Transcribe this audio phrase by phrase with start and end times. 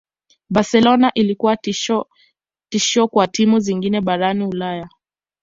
[0.49, 1.57] Barcelona ilikuwa
[2.69, 4.89] tishio kwa timu zingine barani ulaya